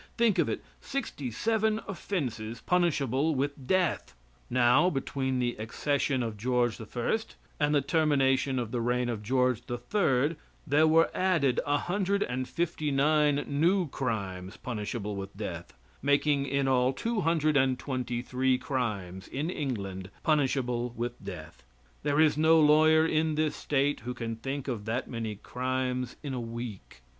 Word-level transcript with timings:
Think 0.17 0.39
of 0.39 0.49
it! 0.49 0.63
Sixty 0.79 1.29
seven 1.29 1.79
offenses 1.87 2.59
punishable 2.59 3.35
with 3.35 3.67
death! 3.67 4.15
Now, 4.49 4.89
between 4.89 5.37
the 5.37 5.55
accession 5.57 6.23
of 6.23 6.37
George 6.37 6.81
I. 6.81 7.17
and 7.59 7.75
the 7.75 7.83
termination 7.83 8.57
of 8.57 8.71
the 8.71 8.81
reign 8.81 9.09
of 9.09 9.21
George 9.21 9.61
III. 9.69 10.37
there 10.65 10.87
were 10.87 11.11
added 11.13 11.59
156 11.67 12.81
new 13.47 13.87
crimes 13.89 14.57
punishable 14.57 15.15
with 15.15 15.37
death, 15.37 15.71
making 16.01 16.47
in 16.47 16.67
all 16.67 16.93
223 16.93 18.57
crimes 18.57 19.27
in 19.27 19.51
England 19.51 20.09
punishable 20.23 20.89
with 20.97 21.23
death. 21.23 21.61
There 22.01 22.19
is 22.19 22.35
no 22.39 22.59
lawyer 22.59 23.05
in 23.05 23.35
this 23.35 23.55
State 23.55 23.99
who 23.99 24.15
can 24.15 24.37
think 24.37 24.67
of 24.67 24.85
that 24.85 25.07
many 25.07 25.35
crimes 25.35 26.15
in 26.23 26.33
a 26.33 26.41
week. 26.41 27.01